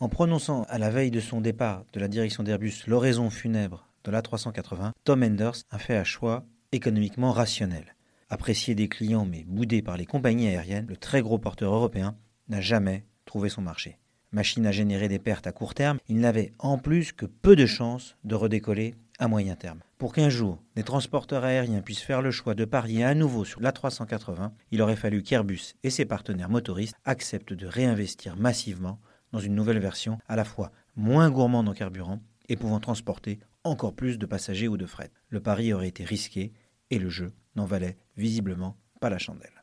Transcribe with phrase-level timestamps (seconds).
[0.00, 4.12] En prononçant à la veille de son départ de la direction d'Airbus l'oraison funèbre de
[4.12, 7.96] l'A380, Tom Enders a fait un choix économiquement rationnel.
[8.30, 12.14] Apprécié des clients mais boudé par les compagnies aériennes, le très gros porteur européen
[12.48, 13.98] n'a jamais trouvé son marché.
[14.30, 17.66] Machine à générer des pertes à court terme, il n'avait en plus que peu de
[17.66, 19.80] chances de redécoller à moyen terme.
[19.96, 23.60] Pour qu'un jour des transporteurs aériens puissent faire le choix de parier à nouveau sur
[23.60, 29.00] l'A380, il aurait fallu qu'Airbus et ses partenaires motoristes acceptent de réinvestir massivement
[29.32, 33.94] dans une nouvelle version à la fois moins gourmande en carburant et pouvant transporter encore
[33.94, 35.10] plus de passagers ou de fret.
[35.28, 36.52] Le pari aurait été risqué
[36.90, 39.58] et le jeu n'en valait visiblement pas la chandelle.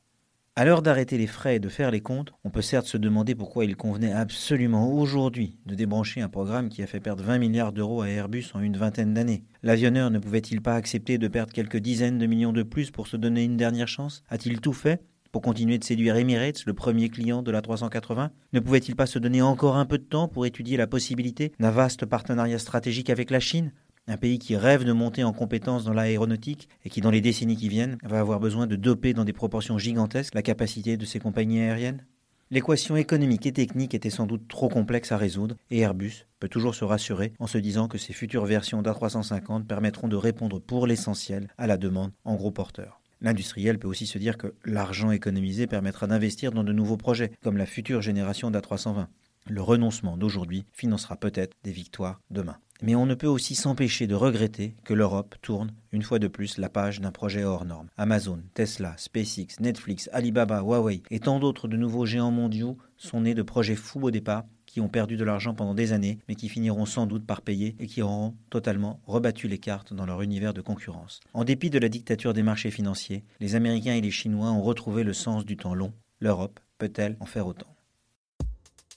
[0.57, 3.35] À l'heure d'arrêter les frais et de faire les comptes, on peut certes se demander
[3.35, 7.73] pourquoi il convenait absolument aujourd'hui de débrancher un programme qui a fait perdre 20 milliards
[7.73, 9.43] d'euros à Airbus en une vingtaine d'années.
[9.63, 13.17] L'avionneur ne pouvait-il pas accepter de perdre quelques dizaines de millions de plus pour se
[13.17, 14.23] donner une dernière chance?
[14.29, 15.03] A-t-il tout fait?
[15.35, 19.19] Pour continuer de séduire Emirates, le premier client de la 380 Ne pouvait-il pas se
[19.19, 23.29] donner encore un peu de temps pour étudier la possibilité d'un vaste partenariat stratégique avec
[23.31, 23.73] la Chine?
[24.07, 27.57] Un pays qui rêve de monter en compétence dans l'aéronautique et qui, dans les décennies
[27.57, 31.19] qui viennent, va avoir besoin de doper dans des proportions gigantesques la capacité de ses
[31.19, 32.05] compagnies aériennes?
[32.49, 36.75] L'équation économique et technique était sans doute trop complexe à résoudre et Airbus peut toujours
[36.75, 41.49] se rassurer en se disant que ses futures versions d'A350 permettront de répondre pour l'essentiel
[41.57, 43.01] à la demande en gros porteurs.
[43.21, 47.57] L'industriel peut aussi se dire que l'argent économisé permettra d'investir dans de nouveaux projets, comme
[47.57, 49.07] la future génération d'A320.
[49.47, 52.57] Le renoncement d'aujourd'hui financera peut-être des victoires demain.
[52.81, 56.57] Mais on ne peut aussi s'empêcher de regretter que l'Europe tourne, une fois de plus,
[56.57, 57.87] la page d'un projet hors norme.
[57.95, 63.33] Amazon, Tesla, SpaceX, Netflix, Alibaba, Huawei et tant d'autres de nouveaux géants mondiaux sont nés
[63.33, 64.43] de projets fous au départ
[64.75, 67.77] qui ont perdu de l'argent pendant des années, mais qui finiront sans doute par payer
[67.79, 71.21] et qui auront totalement rebattu les cartes dans leur univers de concurrence.
[71.33, 75.03] En dépit de la dictature des marchés financiers, les Américains et les Chinois ont retrouvé
[75.05, 75.93] le sens du temps long.
[76.19, 77.73] L'Europe peut-elle en faire autant?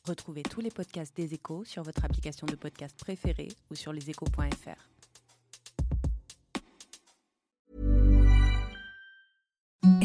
[0.05, 4.98] Retrouvez tous les podcasts des échos sur votre application de podcast préférée ou sur leséchos.fr.